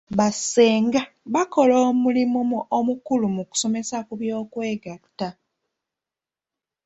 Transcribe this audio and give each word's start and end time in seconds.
Ba 0.17 0.27
ssengabakola 0.35 1.75
omulimu 1.89 2.39
omukulu 2.77 3.25
mu 3.35 3.43
kusomesa 3.49 3.97
ku 4.07 4.13
by'okwegatta. 4.19 5.29